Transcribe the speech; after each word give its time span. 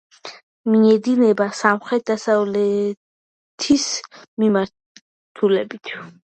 მიედინება 0.75 1.45
სამხრეთ-დასავლეთის 1.57 3.85
მიმართულებით. 4.45 5.93